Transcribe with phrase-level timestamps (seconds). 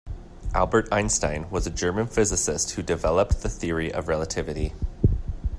[0.55, 4.73] Albert Einstein was a German physicist who developed the Theory of Relativity.